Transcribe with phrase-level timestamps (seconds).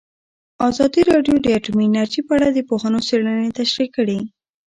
[0.69, 4.19] ازادي راډیو د اټومي انرژي په اړه د پوهانو څېړنې تشریح کړې.